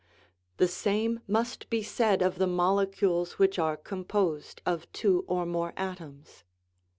[0.57, 5.73] The same must be said of the molecules which are composed of two or more
[5.77, 6.43] atoms.